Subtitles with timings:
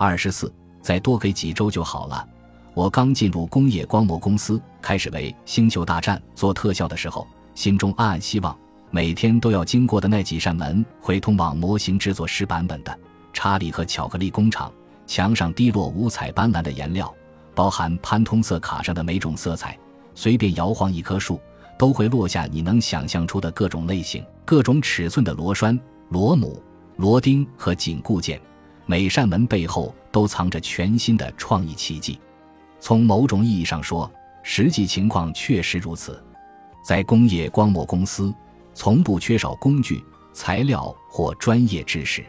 [0.00, 2.24] 二十四，再多给几周就好了。
[2.72, 8.56] 我刚进入工业光魔公司，开始为《星球大战》做特效的时候，心中暗暗希望，
[8.92, 12.96] 每天都要经过的那几扇门会通往模型制作师版本的
[13.32, 14.72] 查理和巧克力工厂。
[15.04, 17.12] 墙上滴落五彩斑斓的颜料，
[17.52, 19.76] 包含潘通色卡上的每种色彩。
[20.14, 21.40] 随便摇晃一棵树，
[21.76, 25.76] 都会落下你能想象出的各种类型、各种尺寸的螺栓、
[26.10, 26.62] 螺母、
[26.98, 28.40] 螺钉和紧固件。
[28.90, 32.18] 每扇门背后都藏着全新的创意奇迹。
[32.80, 34.10] 从某种意义上说，
[34.42, 36.24] 实际情况确实如此。
[36.82, 38.34] 在工业光魔公司，
[38.72, 42.24] 从不缺少工具、材料或专业知识，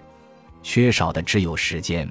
[0.62, 2.06] 缺少的只有时间。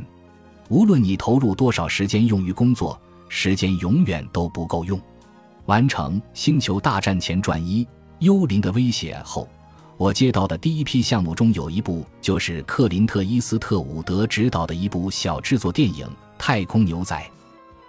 [0.70, 4.98] 无论你投入多少时间用于工作，时间永远都不够用。
[5.66, 7.86] 完成《星球大战前传一：
[8.20, 9.46] 幽灵的威胁》后，
[9.98, 16.06] 我接到的第一批项目中有一部就是克林特·伊斯特伍德执导的一部小制作电影
[16.38, 17.16] 《太空牛仔》。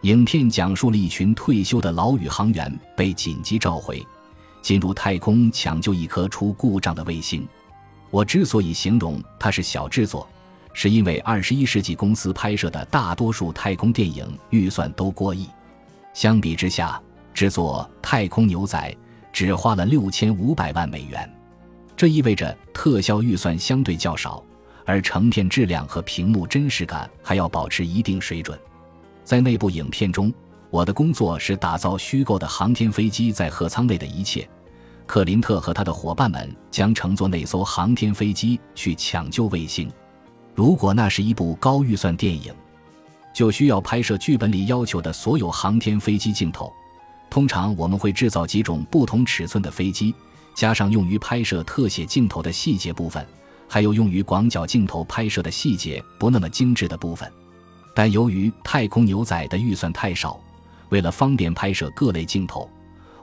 [0.02, 4.04] 影片讲述了一群退休的老宇航员被紧急召回，
[4.60, 7.48] 进入太空抢救一颗出故障的卫星。
[8.10, 10.28] 我之所以形容它是小制作。
[10.74, 15.48] 是因为二十一世纪公司拍摄的大多数太空电影预算都过亿，
[16.14, 17.00] 相比之下，
[17.36, 18.80] 制作《太空牛仔》
[19.32, 21.30] 只花了六千五百万美元，
[22.00, 24.42] 这意味着特效预算相对较少，
[24.86, 28.58] 而成片质量和屏幕真实感还要保持一定水准。
[29.26, 30.34] 在那部影片中，
[30.70, 34.48] 我的工作是打造虚构的航天飞机在客舱内的一切，
[35.06, 39.92] 克林特和他的伙伴们将乘坐那艘航天飞机去抢救卫星。
[40.56, 42.54] 如果那是一部高预算电影，
[43.34, 46.72] 就需要拍摄剧本里要求的所有航天飞机镜头。
[47.30, 50.16] 通常我们会制造几种不同尺寸的飞机，
[50.60, 53.26] 加上用于拍摄特写镜头的细节部分，
[53.66, 57.32] 还有用于广角镜头拍摄的细节不那么精致的部分。
[57.96, 60.38] 但由于《太空牛仔》的预算太少，
[60.90, 62.70] 为了方便拍摄各类镜头，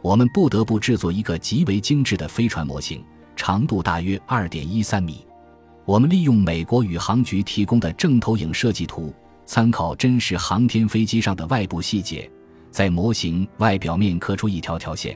[0.01, 3.05] 我们不得不制作一个极为精致的飞船模型，
[3.37, 5.23] 长度大约二点一三米。
[5.85, 9.13] 我们利用美国宇航局提供的正投影设计图，
[9.45, 12.31] 参考真实航天飞机上的外部细节，
[12.71, 15.15] 在模型外表面刻出一条条线，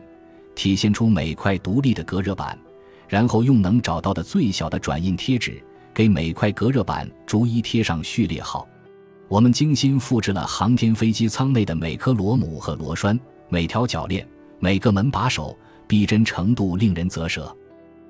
[0.55, 2.59] 体现出每块独立的隔热板，
[3.09, 5.63] 然后用能找到的最小的转印贴纸
[5.95, 8.67] 给每块隔热板逐一贴上序列号。
[9.29, 13.19] 我们精心复制了航天飞机舱内的每颗螺母和螺栓、
[13.49, 14.27] 每条铰链、
[14.59, 15.57] 每个门把手，
[15.87, 17.57] 逼真程度令人啧舌。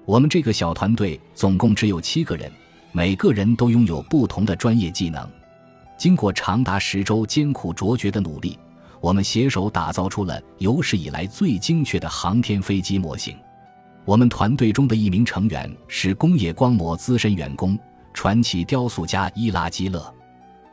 [0.06, 2.50] 我们这个小团队总共只有七个人，
[2.90, 5.28] 每个人都拥有不同的专业技能。
[5.98, 8.58] 经过长达十周艰苦卓绝的努力，
[9.00, 13.36] 我们携手打造出了有史以来最精确的航天飞机模型。
[14.04, 17.78] 我们团队中的一名成员是工业光魔资深员工、
[18.12, 20.14] 传奇雕塑家伊拉基勒。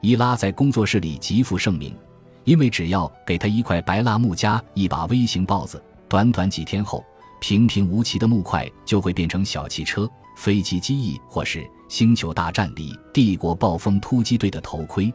[0.02, 1.96] 伊拉在工作室里极负盛名，
[2.44, 7.04] 因为只要给他一块白蜡木加一把微型豹子，短短几天后。
[7.40, 15.14] 平平无奇的木块就会变成小汽车、飞机机翼，或是《星球大战》里帝国暴风突击队的头盔。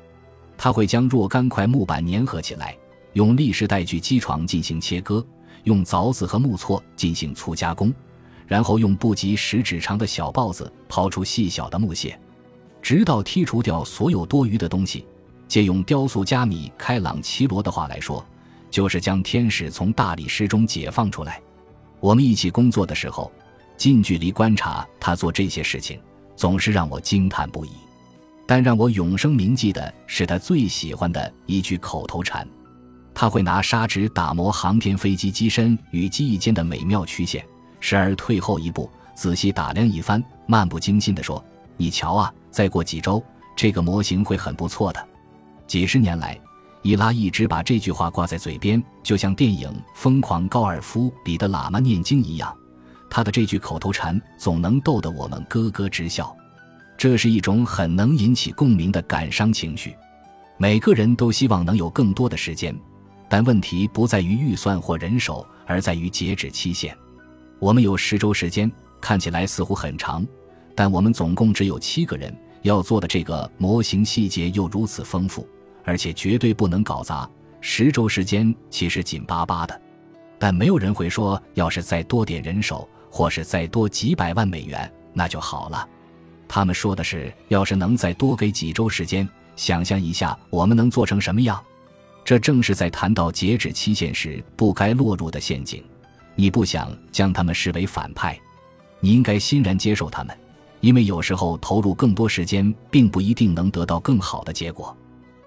[0.56, 2.76] 他会将若干块木板粘合起来，
[3.14, 5.24] 用立式带锯机床进行切割，
[5.64, 7.92] 用凿子和木锉进行粗加工，
[8.46, 12.18] 然后用不及食指长的小刨子刨出细小的木屑，
[12.80, 15.06] 直到剔除掉所有多余的东西。
[15.48, 18.24] 借用雕塑家米开朗奇罗的话来说，
[18.70, 21.38] 就是将天使从大理石中解放出来。
[22.00, 23.30] 我们一起工作的时候，
[23.76, 26.00] 近距离观察他做这些事情，
[26.34, 27.70] 总是让我惊叹不已。
[28.46, 32.48] 但让我永生铭记的是他最喜欢的一句口头禅：
[33.14, 37.44] 他会拿砂纸打磨航天飞机机身与机翼间的美妙曲线，
[37.80, 41.42] 时而退后一步，仔细打量一番，漫不经心地说
[41.76, 43.22] ：“你瞧啊，再过几周，
[43.54, 45.08] 这个模型会很不错的。”
[45.66, 46.38] 几十年来。
[46.84, 52.52] 伊拉一直把这句话挂在嘴边，就像电影《疯狂高尔夫》里的喇嘛念经一样。
[53.08, 56.36] 他的这句口头禅总能逗得我们咯咯直笑。
[56.98, 59.94] 这是一种很能引起共鸣的感伤情绪。
[60.58, 62.76] 每个人都希望能有更多的时间，
[63.32, 66.94] 但问题不在于预算或人手，而在于截止期限。
[67.58, 68.70] 我们有十周时间，
[69.00, 70.22] 看起来似乎很长，
[70.74, 72.30] 但我们总共只有七个人
[72.60, 75.48] 要做的这个模型，细节又如此丰富。
[75.82, 77.26] 而且绝对不能搞砸。
[77.62, 79.80] 十周时间其实紧巴巴的，
[80.38, 85.88] 但没有人会说，要是再多点人手，或是再多几百万美元，那就好了。
[86.46, 89.26] 他们说的是，要是能再多给几周时间，
[89.56, 91.58] 想象一下我们能做成什么样。
[92.24, 95.82] 这正是在谈到截止期限时不该落入的陷阱。
[96.34, 98.38] 你不想将他们视为反派，
[99.00, 100.36] 你应该欣然接受他们，
[100.80, 104.96] 因为有时候投入更多时间，并不一定能得到更好的结果。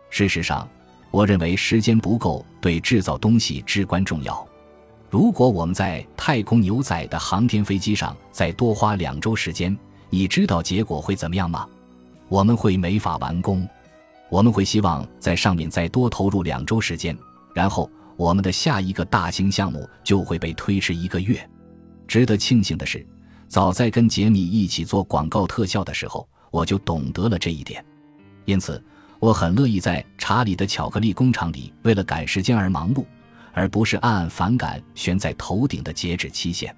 [0.10, 0.68] 事实上，
[1.12, 4.45] 我认为时间不够对制造东西至关重要。
[5.10, 9.75] 如果我们在太空牛仔的航天飞机上再多花两周时间，
[10.10, 11.68] 你知道结果会怎么样吗？
[12.27, 13.68] 我们会没法完工。
[14.30, 17.18] 我们会希望在上面再多投入两周时间，
[17.54, 21.48] 然后我们的下一个大型项目就会被推迟一个月。
[22.07, 23.06] 值得庆幸的是，
[23.48, 27.83] 早在跟杰米一起做广告特效的时候，我就懂得了这一点。
[28.45, 28.83] 因此，
[29.19, 33.06] 我很乐意在查理的巧克力工厂里为了赶时间而忙碌，
[33.54, 36.75] 而不是暗暗反感悬在头顶的截止期限。